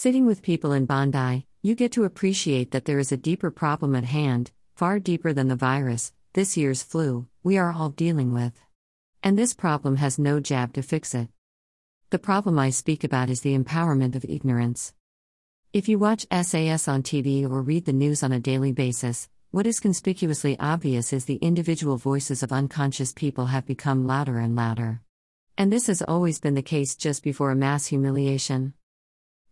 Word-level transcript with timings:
Sitting 0.00 0.26
with 0.26 0.42
people 0.42 0.70
in 0.70 0.86
Bondi, 0.86 1.44
you 1.60 1.74
get 1.74 1.90
to 1.90 2.04
appreciate 2.04 2.70
that 2.70 2.84
there 2.84 3.00
is 3.00 3.10
a 3.10 3.16
deeper 3.16 3.50
problem 3.50 3.96
at 3.96 4.04
hand, 4.04 4.52
far 4.76 5.00
deeper 5.00 5.32
than 5.32 5.48
the 5.48 5.56
virus, 5.56 6.12
this 6.34 6.56
year's 6.56 6.84
flu, 6.84 7.26
we 7.42 7.58
are 7.58 7.72
all 7.72 7.90
dealing 7.90 8.32
with. 8.32 8.52
And 9.24 9.36
this 9.36 9.54
problem 9.54 9.96
has 9.96 10.16
no 10.16 10.38
jab 10.38 10.72
to 10.74 10.82
fix 10.82 11.16
it. 11.16 11.30
The 12.10 12.18
problem 12.20 12.60
I 12.60 12.70
speak 12.70 13.02
about 13.02 13.28
is 13.28 13.40
the 13.40 13.58
empowerment 13.58 14.14
of 14.14 14.24
ignorance. 14.24 14.94
If 15.72 15.88
you 15.88 15.98
watch 15.98 16.28
SAS 16.30 16.86
on 16.86 17.02
TV 17.02 17.42
or 17.42 17.60
read 17.60 17.84
the 17.84 17.92
news 17.92 18.22
on 18.22 18.30
a 18.30 18.38
daily 18.38 18.70
basis, 18.70 19.28
what 19.50 19.66
is 19.66 19.80
conspicuously 19.80 20.56
obvious 20.60 21.12
is 21.12 21.24
the 21.24 21.42
individual 21.42 21.96
voices 21.96 22.44
of 22.44 22.52
unconscious 22.52 23.12
people 23.12 23.46
have 23.46 23.66
become 23.66 24.06
louder 24.06 24.38
and 24.38 24.54
louder. 24.54 25.00
And 25.56 25.72
this 25.72 25.88
has 25.88 26.02
always 26.02 26.38
been 26.38 26.54
the 26.54 26.62
case 26.62 26.94
just 26.94 27.24
before 27.24 27.50
a 27.50 27.56
mass 27.56 27.86
humiliation. 27.86 28.74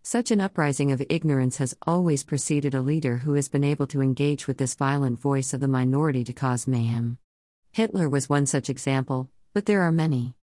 Such 0.09 0.31
an 0.31 0.41
uprising 0.41 0.93
of 0.93 1.03
ignorance 1.11 1.57
has 1.57 1.77
always 1.85 2.23
preceded 2.23 2.77
a 2.77 2.81
leader 2.81 3.17
who 3.17 3.33
has 3.33 3.49
been 3.49 3.65
able 3.65 3.89
to 3.89 4.01
engage 4.01 4.47
with 4.47 4.57
this 4.57 4.77
violent 4.77 5.19
voice 5.19 5.53
of 5.53 5.59
the 5.59 5.67
minority 5.67 6.23
to 6.23 6.33
cause 6.33 6.69
mayhem. 6.69 7.19
Hitler 7.73 8.09
was 8.09 8.29
one 8.29 8.47
such 8.47 8.71
example, 8.71 9.29
but 9.53 9.67
there 9.67 9.83
are 9.83 9.91
many. 9.91 10.37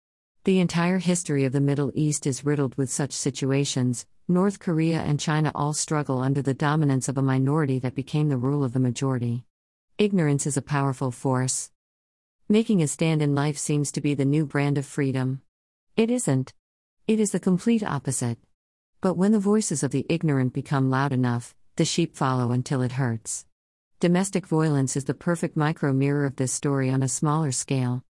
The 0.43 0.59
entire 0.59 0.99
history 0.99 1.45
of 1.45 1.53
the 1.53 1.61
Middle 1.61 1.93
East 1.95 2.27
is 2.27 2.45
riddled 2.45 2.75
with 2.75 2.91
such 2.91 3.13
situations. 3.13 4.05
North 4.27 4.59
Korea 4.59 4.99
and 4.99 5.21
China 5.21 5.53
all 5.55 5.75
struggle 5.75 6.19
under 6.19 6.43
the 6.43 6.55
dominance 6.55 7.09
of 7.09 7.17
a 7.17 7.23
minority 7.23 7.79
that 7.79 7.95
became 7.95 8.31
the 8.31 8.37
rule 8.37 8.65
of 8.65 8.73
the 8.73 8.81
majority. 8.81 9.45
Ignorance 9.97 10.45
is 10.45 10.57
a 10.57 10.61
powerful 10.77 11.13
force. 11.13 11.71
Making 12.49 12.83
a 12.83 12.89
stand 12.89 13.23
in 13.23 13.37
life 13.37 13.59
seems 13.59 13.93
to 13.93 14.01
be 14.01 14.15
the 14.15 14.25
new 14.25 14.45
brand 14.45 14.77
of 14.77 14.87
freedom. 14.87 15.41
It 15.97 16.11
isn't. 16.11 16.53
It 17.07 17.21
is 17.21 17.31
the 17.31 17.39
complete 17.39 17.85
opposite. 17.85 18.39
But 19.03 19.17
when 19.17 19.33
the 19.33 19.41
voices 19.41 19.83
of 19.83 19.91
the 19.91 20.07
ignorant 20.09 20.53
become 20.53 20.89
loud 20.89 21.13
enough, 21.13 21.57
the 21.75 21.85
sheep 21.85 22.15
follow 22.15 22.53
until 22.53 22.83
it 22.83 22.93
hurts. 22.93 23.45
Domestic 23.99 24.47
violence 24.47 24.97
is 24.97 25.07
the 25.07 25.13
perfect 25.13 25.57
micro 25.57 25.93
mirror 25.93 26.25
of 26.25 26.37
this 26.37 26.53
story 26.53 26.89
on 26.89 27.03
a 27.03 27.09
smaller 27.09 27.51
scale. 27.51 28.05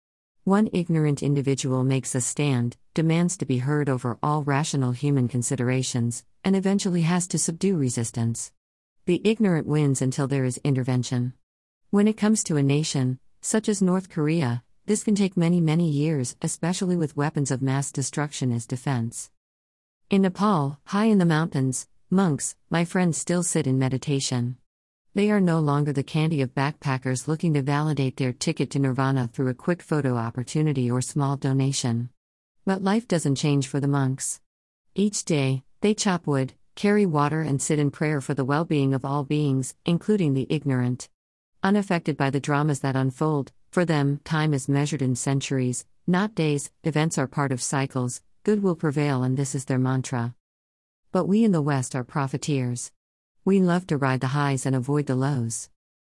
One 0.44 0.70
ignorant 0.74 1.24
individual 1.24 1.86
makes 1.86 2.14
a 2.14 2.20
stand, 2.20 2.76
demands 2.94 3.38
to 3.38 3.46
be 3.46 3.60
heard 3.60 3.88
over 3.88 4.18
all 4.22 4.44
rational 4.44 4.92
human 4.92 5.30
considerations, 5.30 6.26
and 6.44 6.58
eventually 6.58 7.04
has 7.04 7.26
to 7.28 7.38
subdue 7.38 7.78
resistance. 7.78 8.52
The 9.06 9.22
ignorant 9.24 9.68
wins 9.68 10.02
until 10.02 10.28
there 10.28 10.44
is 10.44 10.60
intervention. 10.62 11.32
When 11.90 12.06
it 12.10 12.18
comes 12.18 12.44
to 12.44 12.58
a 12.58 12.64
nation, 12.64 13.18
such 13.42 13.70
as 13.70 13.82
North 13.82 14.10
Korea, 14.10 14.62
this 14.88 15.06
can 15.06 15.16
take 15.16 15.38
many, 15.38 15.62
many 15.62 15.90
years, 15.90 16.36
especially 16.42 16.98
with 16.98 17.16
weapons 17.16 17.50
of 17.50 17.62
mass 17.62 17.94
destruction 17.94 18.52
as 18.52 18.66
defense. 18.66 19.32
In 20.12 20.24
Nepal, 20.24 20.78
high 20.88 21.06
in 21.06 21.20
the 21.20 21.26
mountains, 21.26 21.88
monks, 22.10 22.58
my 22.70 22.84
friends 22.84 23.18
still 23.18 23.44
sit 23.44 23.66
in 23.66 23.80
meditation. 23.80 24.58
They 25.14 25.32
are 25.32 25.40
no 25.40 25.62
longer 25.62 25.94
the 25.94 26.04
candy 26.04 26.42
of 26.42 26.54
backpackers 26.54 27.30
looking 27.30 27.54
to 27.54 27.62
validate 27.62 28.18
their 28.18 28.34
ticket 28.34 28.70
to 28.72 28.80
nirvana 28.80 29.30
through 29.32 29.48
a 29.48 29.54
quick 29.54 29.82
photo 29.82 30.18
opportunity 30.18 30.92
or 30.92 31.02
small 31.02 31.38
donation. 31.38 32.10
But 32.66 32.84
life 32.84 33.08
doesn't 33.08 33.36
change 33.36 33.68
for 33.68 33.80
the 33.80 33.88
monks. 33.88 34.42
Each 34.96 35.24
day, 35.24 35.64
they 35.80 35.94
chop 35.94 36.28
wood, 36.28 36.56
carry 36.76 37.06
water, 37.06 37.40
and 37.40 37.62
sit 37.62 37.80
in 37.80 37.90
prayer 37.90 38.20
for 38.20 38.34
the 38.34 38.44
well 38.44 38.66
being 38.66 38.94
of 38.94 39.06
all 39.06 39.24
beings, 39.24 39.76
including 39.86 40.34
the 40.34 40.48
ignorant. 40.50 41.08
Unaffected 41.64 42.18
by 42.18 42.30
the 42.30 42.42
dramas 42.42 42.82
that 42.82 42.98
unfold, 42.98 43.54
for 43.70 43.86
them, 43.86 44.20
time 44.26 44.54
is 44.54 44.68
measured 44.68 45.02
in 45.02 45.16
centuries, 45.16 45.86
not 46.06 46.36
days, 46.36 46.70
events 46.84 47.18
are 47.18 47.28
part 47.28 47.54
of 47.54 47.62
cycles, 47.62 48.22
good 48.44 48.64
will 48.64 48.76
prevail, 48.76 49.22
and 49.22 49.38
this 49.38 49.54
is 49.54 49.66
their 49.66 49.78
mantra. 49.78 50.34
But 51.12 51.26
we 51.26 51.44
in 51.44 51.52
the 51.52 51.62
West 51.62 51.96
are 51.96 52.04
profiteers. 52.04 52.92
We 53.46 53.60
love 53.60 53.86
to 53.88 53.98
ride 53.98 54.22
the 54.22 54.28
highs 54.28 54.66
and 54.66 54.76
avoid 54.76 55.06
the 55.06 55.16
lows. 55.16 55.70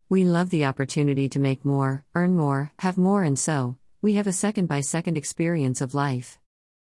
We 0.09 0.25
love 0.25 0.51
the 0.51 0.65
opportunity 0.65 1.29
to 1.29 1.39
make 1.39 1.65
more, 1.65 2.05
earn 2.15 2.37
more, 2.37 2.73
have 2.81 2.99
more, 2.99 3.23
and 3.23 3.39
so, 3.39 3.77
we 4.03 4.15
have 4.15 4.27
a 4.27 4.33
second 4.33 4.67
by 4.67 4.81
second 4.81 5.17
experience 5.17 5.81
of 5.81 5.95
life. 5.95 6.39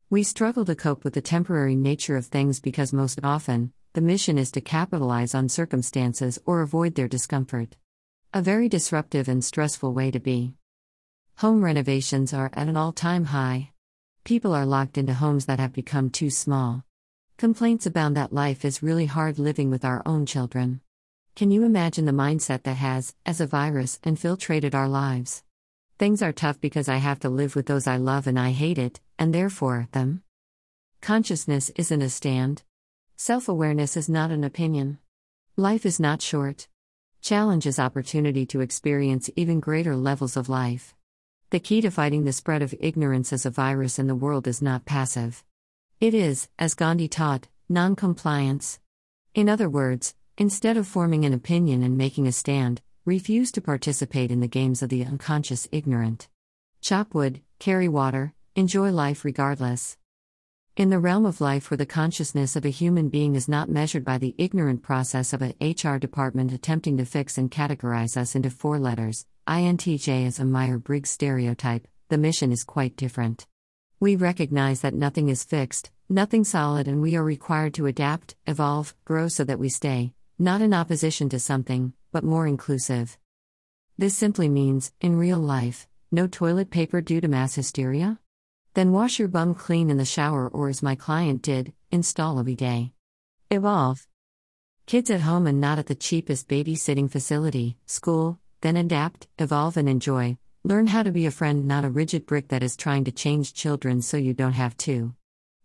We 0.10 0.24
struggle 0.24 0.66
to 0.66 0.76
cope 0.76 1.04
with 1.04 1.14
the 1.14 1.22
temporary 1.22 1.76
nature 1.76 2.18
of 2.18 2.26
things 2.26 2.60
because 2.60 2.94
most 2.94 3.20
often, 3.24 3.74
the 3.94 4.02
mission 4.02 4.38
is 4.38 4.52
to 4.52 4.62
capitalize 4.62 5.34
on 5.34 5.50
circumstances 5.50 6.40
or 6.46 6.62
avoid 6.62 6.96
their 6.96 7.08
discomfort. 7.08 7.78
A 8.34 8.42
very 8.42 8.70
disruptive 8.70 9.28
and 9.28 9.44
stressful 9.44 9.94
way 9.94 10.12
to 10.12 10.20
be. 10.20 10.54
Home 11.38 11.64
renovations 11.64 12.34
are 12.34 12.52
at 12.54 12.68
an 12.68 12.78
all 12.78 12.92
time 12.92 13.26
high. 13.26 13.72
People 14.24 14.54
are 14.54 14.68
locked 14.68 15.00
into 15.00 15.16
homes 15.16 15.48
that 15.48 15.60
have 15.60 15.74
become 15.74 16.12
too 16.12 16.30
small. 16.30 16.86
Complaints 17.38 17.88
abound 17.88 18.16
that 18.16 18.32
life 18.32 18.64
is 18.64 18.84
really 18.84 19.08
hard 19.08 19.40
living 19.40 19.72
with 19.72 19.84
our 19.84 20.04
own 20.06 20.28
children. 20.28 20.80
Can 21.36 21.50
you 21.50 21.64
imagine 21.64 22.06
the 22.06 22.12
mindset 22.12 22.62
that 22.64 22.78
has, 22.78 23.16
as 23.26 23.42
a 23.42 23.48
virus, 23.48 24.00
infiltrated 24.04 24.76
our 24.76 24.88
lives? 24.88 25.44
Things 25.98 26.22
are 26.22 26.32
tough 26.32 26.62
because 26.62 26.88
I 26.88 26.98
have 26.98 27.20
to 27.22 27.30
live 27.30 27.56
with 27.56 27.66
those 27.66 27.88
I 27.88 27.98
love 27.98 28.28
and 28.28 28.40
I 28.40 28.52
hate 28.52 28.78
it, 28.78 29.00
and 29.18 29.34
therefore, 29.34 29.88
them. 29.92 30.22
Consciousness 31.02 31.72
isn't 31.76 32.02
a 32.02 32.10
stand. 32.10 32.62
Self 33.18 33.50
awareness 33.50 33.98
is 33.98 34.08
not 34.08 34.30
an 34.30 34.44
opinion. 34.44 35.00
Life 35.58 35.84
is 35.84 36.00
not 36.00 36.22
short. 36.22 36.68
Challenge 37.22 37.66
is 37.66 37.80
opportunity 37.80 38.46
to 38.48 38.62
experience 38.62 39.32
even 39.36 39.60
greater 39.60 39.96
levels 39.96 40.38
of 40.38 40.48
life. 40.48 40.94
The 41.52 41.60
key 41.60 41.82
to 41.82 41.92
fighting 41.92 42.24
the 42.24 42.32
spread 42.32 42.62
of 42.62 42.74
ignorance 42.80 43.34
as 43.34 43.46
a 43.46 43.50
virus 43.50 44.00
in 44.00 44.08
the 44.08 44.16
world 44.16 44.48
is 44.48 44.62
not 44.62 44.86
passive. 44.86 45.44
It 46.00 46.14
is, 46.14 46.48
as 46.58 46.76
Gandhi 46.76 47.10
taught, 47.10 47.50
non 47.68 47.98
compliance. 47.98 48.80
In 49.36 49.50
other 49.50 49.68
words, 49.68 50.16
instead 50.38 50.78
of 50.78 50.88
forming 50.88 51.26
an 51.26 51.34
opinion 51.34 51.84
and 51.84 51.98
making 51.98 52.26
a 52.26 52.32
stand, 52.32 52.82
refuse 53.04 53.52
to 53.52 53.60
participate 53.60 54.32
in 54.32 54.40
the 54.40 54.48
games 54.48 54.82
of 54.82 54.88
the 54.88 55.04
unconscious 55.04 55.68
ignorant. 55.74 56.30
Chop 56.80 57.14
wood, 57.14 57.42
carry 57.60 57.90
water, 57.90 58.34
enjoy 58.56 58.90
life 58.90 59.26
regardless. 59.26 59.98
In 60.78 60.90
the 60.90 61.00
realm 61.00 61.26
of 61.26 61.42
life 61.42 61.70
where 61.70 61.78
the 61.78 61.86
consciousness 61.86 62.56
of 62.56 62.64
a 62.64 62.70
human 62.70 63.10
being 63.10 63.36
is 63.36 63.50
not 63.50 63.68
measured 63.68 64.06
by 64.06 64.18
the 64.18 64.36
ignorant 64.38 64.84
process 64.84 65.34
of 65.34 65.42
a 65.42 65.56
HR 65.60 65.98
department 65.98 66.54
attempting 66.54 66.96
to 66.96 67.04
fix 67.04 67.38
and 67.38 67.52
categorize 67.52 68.16
us 68.16 68.36
into 68.36 68.50
four 68.50 68.80
letters, 68.80 69.26
INTJ 69.48 70.28
is 70.28 70.40
a 70.40 70.46
Myers 70.46 70.82
Briggs 70.82 71.10
stereotype, 71.10 71.88
the 72.10 72.18
mission 72.18 72.52
is 72.52 72.64
quite 72.64 72.96
different. 72.96 73.48
We 74.00 74.16
recognize 74.16 74.82
that 74.82 74.94
nothing 74.94 75.30
is 75.30 75.44
fixed, 75.44 75.90
nothing 76.08 76.44
solid, 76.44 76.88
and 76.88 77.02
we 77.02 77.16
are 77.16 77.24
required 77.24 77.74
to 77.76 77.88
adapt, 77.88 78.36
evolve, 78.46 78.94
grow 79.04 79.28
so 79.30 79.44
that 79.46 79.58
we 79.58 79.68
stay, 79.68 80.14
not 80.38 80.62
in 80.62 80.76
opposition 80.76 81.28
to 81.30 81.40
something, 81.40 81.94
but 82.12 82.24
more 82.24 82.46
inclusive. 82.46 83.18
This 83.98 84.16
simply 84.16 84.48
means, 84.48 84.94
in 85.02 85.18
real 85.18 85.40
life, 85.40 85.88
no 86.12 86.28
toilet 86.28 86.70
paper 86.70 87.02
due 87.02 87.20
to 87.20 87.28
mass 87.28 87.56
hysteria? 87.56 88.20
Then 88.76 88.92
wash 88.92 89.18
your 89.18 89.28
bum 89.28 89.56
clean 89.56 89.90
in 89.90 89.98
the 89.98 90.06
shower, 90.06 90.48
or 90.48 90.70
as 90.70 90.84
my 90.84 90.94
client 90.94 91.42
did, 91.42 91.74
install 91.90 92.38
a 92.38 92.44
bidet. 92.44 92.92
Evolve. 93.50 94.06
Kids 94.86 95.10
at 95.10 95.22
home 95.22 95.48
and 95.48 95.60
not 95.60 95.80
at 95.80 95.88
the 95.88 95.96
cheapest 95.96 96.48
babysitting 96.48 97.10
facility, 97.10 97.78
school, 97.88 98.40
then 98.62 98.78
adapt, 98.78 99.28
evolve, 99.38 99.76
and 99.78 99.90
enjoy. 99.90 100.38
Learn 100.64 100.88
how 100.88 101.04
to 101.04 101.12
be 101.12 101.26
a 101.26 101.32
friend, 101.32 101.68
not 101.68 101.84
a 101.84 101.90
rigid 101.90 102.26
brick 102.26 102.48
that 102.50 102.64
is 102.64 102.78
trying 102.78 103.04
to 103.06 103.12
change 103.12 103.54
children 103.54 104.02
so 104.02 104.18
you 104.18 104.34
don't 104.34 104.54
have 104.54 104.78
to. 104.78 105.14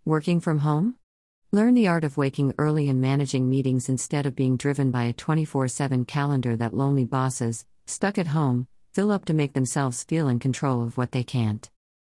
Working 0.04 0.40
from 0.40 0.60
home? 0.60 0.96
Learn 1.52 1.74
the 1.74 1.88
art 1.88 2.04
of 2.04 2.16
waking 2.16 2.54
early 2.58 2.88
and 2.88 3.00
managing 3.00 3.48
meetings 3.48 3.88
instead 3.88 4.26
of 4.26 4.34
being 4.34 4.56
driven 4.56 4.90
by 4.90 5.04
a 5.04 5.12
24 5.12 5.68
7 5.68 6.04
calendar 6.06 6.56
that 6.56 6.74
lonely 6.74 7.04
bosses, 7.04 7.66
stuck 7.86 8.18
at 8.18 8.28
home, 8.28 8.66
fill 8.92 9.10
up 9.10 9.26
to 9.26 9.34
make 9.34 9.52
themselves 9.52 10.02
feel 10.02 10.28
in 10.28 10.38
control 10.38 10.82
of 10.82 10.96
what 10.96 11.12
they 11.12 11.22
can't. 11.22 11.70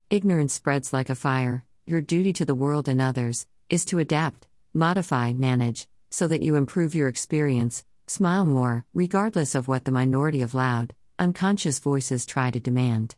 Ignorance 0.10 0.54
spreads 0.54 0.92
like 0.92 1.10
a 1.10 1.16
fire. 1.16 1.64
Your 1.86 2.02
duty 2.02 2.34
to 2.34 2.46
the 2.46 2.56
world 2.56 2.88
and 2.88 3.02
others 3.02 3.46
is 3.70 3.86
to 3.86 4.00
adapt, 4.00 4.48
modify, 4.74 5.34
manage, 5.34 5.88
so 6.10 6.28
that 6.28 6.42
you 6.42 6.56
improve 6.56 6.94
your 6.94 7.08
experience, 7.08 7.86
smile 8.12 8.46
more, 8.46 8.86
regardless 8.94 9.56
of 9.56 9.68
what 9.68 9.86
the 9.86 9.92
minority 9.92 10.42
of 10.42 10.54
loud, 10.54 10.94
unconscious 11.18 11.80
voices 11.80 12.26
try 12.26 12.52
to 12.52 12.60
demand. 12.60 13.16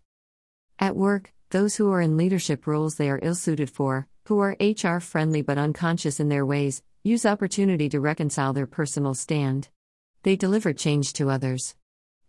At 0.77 0.95
work, 0.95 1.33
those 1.49 1.75
who 1.75 1.91
are 1.91 2.01
in 2.01 2.15
leadership 2.15 2.67
roles 2.67 2.95
they 2.95 3.09
are 3.09 3.19
ill 3.23 3.35
suited 3.35 3.69
for, 3.69 4.07
who 4.25 4.39
are 4.39 4.55
HR 4.59 4.99
friendly 4.99 5.41
but 5.41 5.57
unconscious 5.57 6.19
in 6.19 6.29
their 6.29 6.45
ways, 6.45 6.83
use 7.03 7.25
opportunity 7.25 7.89
to 7.89 7.99
reconcile 7.99 8.53
their 8.53 8.67
personal 8.67 9.15
stand. 9.15 9.67
They 10.21 10.35
deliver 10.35 10.73
change 10.73 11.13
to 11.13 11.29
others. 11.29 11.75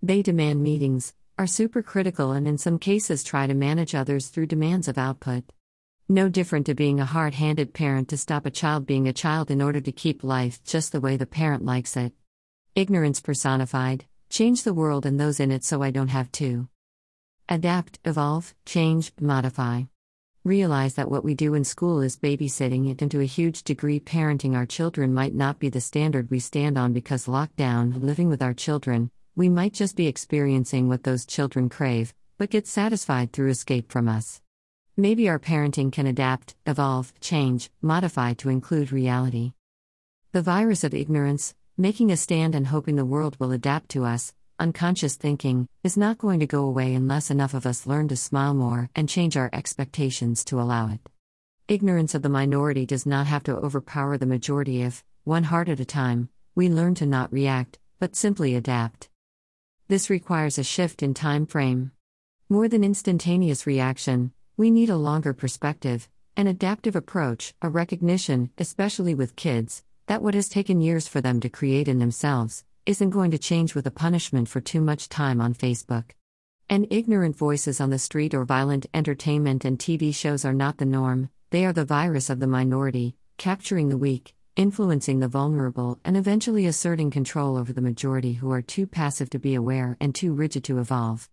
They 0.02 0.22
demand 0.22 0.62
meetings, 0.62 1.14
are 1.38 1.44
supercritical 1.44 2.34
and 2.34 2.48
in 2.48 2.56
some 2.56 2.78
cases 2.78 3.22
try 3.22 3.46
to 3.46 3.54
manage 3.54 3.94
others 3.94 4.28
through 4.28 4.46
demands 4.46 4.88
of 4.88 4.96
output. 4.96 5.44
No 6.08 6.28
different 6.28 6.66
to 6.66 6.74
being 6.74 6.98
a 6.98 7.04
hard 7.04 7.34
handed 7.34 7.74
parent 7.74 8.08
to 8.08 8.16
stop 8.16 8.46
a 8.46 8.50
child 8.50 8.86
being 8.86 9.06
a 9.06 9.12
child 9.12 9.50
in 9.50 9.60
order 9.60 9.80
to 9.80 9.92
keep 9.92 10.24
life 10.24 10.62
just 10.64 10.92
the 10.92 11.00
way 11.00 11.16
the 11.16 11.26
parent 11.26 11.64
likes 11.64 11.96
it. 11.96 12.12
Ignorance 12.76 13.20
personified, 13.20 14.04
change 14.30 14.64
the 14.64 14.74
world 14.74 15.06
and 15.06 15.20
those 15.20 15.38
in 15.38 15.52
it 15.52 15.62
so 15.62 15.80
I 15.80 15.92
don't 15.92 16.08
have 16.08 16.32
to. 16.32 16.66
Adapt, 17.48 18.00
evolve, 18.04 18.52
change, 18.66 19.12
modify. 19.20 19.84
Realize 20.42 20.94
that 20.94 21.08
what 21.08 21.22
we 21.22 21.36
do 21.36 21.54
in 21.54 21.62
school 21.62 22.00
is 22.00 22.16
babysitting 22.16 22.90
it, 22.90 23.00
and 23.00 23.08
to 23.12 23.20
a 23.20 23.26
huge 23.26 23.62
degree, 23.62 24.00
parenting 24.00 24.56
our 24.56 24.66
children 24.66 25.14
might 25.14 25.36
not 25.36 25.60
be 25.60 25.68
the 25.68 25.80
standard 25.80 26.32
we 26.32 26.40
stand 26.40 26.76
on 26.76 26.92
because 26.92 27.26
lockdown, 27.26 28.02
living 28.02 28.28
with 28.28 28.42
our 28.42 28.52
children, 28.52 29.08
we 29.36 29.48
might 29.48 29.72
just 29.72 29.94
be 29.94 30.08
experiencing 30.08 30.88
what 30.88 31.04
those 31.04 31.24
children 31.24 31.68
crave, 31.68 32.12
but 32.38 32.50
get 32.50 32.66
satisfied 32.66 33.32
through 33.32 33.50
escape 33.50 33.92
from 33.92 34.08
us. 34.08 34.40
Maybe 34.96 35.28
our 35.28 35.38
parenting 35.38 35.92
can 35.92 36.08
adapt, 36.08 36.56
evolve, 36.66 37.12
change, 37.20 37.70
modify 37.80 38.34
to 38.34 38.48
include 38.48 38.90
reality. 38.90 39.52
The 40.32 40.42
virus 40.42 40.82
of 40.82 40.92
ignorance, 40.92 41.54
making 41.76 42.12
a 42.12 42.16
stand 42.16 42.54
and 42.54 42.68
hoping 42.68 42.94
the 42.94 43.04
world 43.04 43.36
will 43.40 43.50
adapt 43.50 43.88
to 43.88 44.04
us, 44.04 44.32
unconscious 44.60 45.16
thinking, 45.16 45.66
is 45.82 45.96
not 45.96 46.18
going 46.18 46.38
to 46.38 46.46
go 46.46 46.64
away 46.64 46.94
unless 46.94 47.32
enough 47.32 47.52
of 47.52 47.66
us 47.66 47.84
learn 47.84 48.06
to 48.06 48.16
smile 48.16 48.54
more 48.54 48.88
and 48.94 49.08
change 49.08 49.36
our 49.36 49.50
expectations 49.52 50.44
to 50.44 50.60
allow 50.60 50.88
it. 50.88 51.00
Ignorance 51.66 52.14
of 52.14 52.22
the 52.22 52.28
minority 52.28 52.86
does 52.86 53.06
not 53.06 53.26
have 53.26 53.42
to 53.44 53.56
overpower 53.56 54.16
the 54.16 54.26
majority 54.26 54.82
if, 54.82 55.02
one 55.24 55.44
heart 55.44 55.68
at 55.68 55.80
a 55.80 55.84
time, 55.84 56.28
we 56.54 56.68
learn 56.68 56.94
to 56.94 57.06
not 57.06 57.32
react, 57.32 57.80
but 57.98 58.14
simply 58.14 58.54
adapt. 58.54 59.08
This 59.88 60.08
requires 60.08 60.58
a 60.58 60.64
shift 60.64 61.02
in 61.02 61.12
time 61.12 61.44
frame. 61.44 61.90
More 62.48 62.68
than 62.68 62.84
instantaneous 62.84 63.66
reaction, 63.66 64.32
we 64.56 64.70
need 64.70 64.90
a 64.90 64.96
longer 64.96 65.32
perspective, 65.32 66.08
an 66.36 66.46
adaptive 66.46 66.94
approach, 66.94 67.52
a 67.60 67.68
recognition, 67.68 68.50
especially 68.58 69.14
with 69.14 69.34
kids, 69.34 69.82
that 70.06 70.22
what 70.22 70.34
has 70.34 70.48
taken 70.48 70.80
years 70.80 71.08
for 71.08 71.20
them 71.20 71.40
to 71.40 71.48
create 71.48 71.88
in 71.88 71.98
themselves, 71.98 72.64
isn't 72.86 73.10
going 73.10 73.30
to 73.30 73.38
change 73.38 73.74
with 73.74 73.86
a 73.86 73.90
punishment 73.90 74.48
for 74.48 74.60
too 74.60 74.80
much 74.80 75.08
time 75.08 75.40
on 75.40 75.54
Facebook. 75.54 76.10
And 76.68 76.86
ignorant 76.90 77.36
voices 77.36 77.80
on 77.80 77.90
the 77.90 77.98
street 77.98 78.34
or 78.34 78.44
violent 78.44 78.86
entertainment 78.92 79.64
and 79.64 79.78
TV 79.78 80.14
shows 80.14 80.44
are 80.44 80.52
not 80.52 80.78
the 80.78 80.84
norm, 80.84 81.30
they 81.50 81.64
are 81.64 81.72
the 81.72 81.84
virus 81.84 82.30
of 82.30 82.40
the 82.40 82.46
minority, 82.46 83.16
capturing 83.38 83.88
the 83.88 83.96
weak, 83.96 84.34
influencing 84.56 85.20
the 85.20 85.28
vulnerable, 85.28 85.98
and 86.04 86.16
eventually 86.16 86.66
asserting 86.66 87.10
control 87.10 87.56
over 87.56 87.72
the 87.72 87.80
majority 87.80 88.34
who 88.34 88.50
are 88.50 88.62
too 88.62 88.86
passive 88.86 89.30
to 89.30 89.38
be 89.38 89.54
aware 89.54 89.96
and 90.00 90.14
too 90.14 90.32
rigid 90.32 90.64
to 90.64 90.78
evolve. 90.78 91.28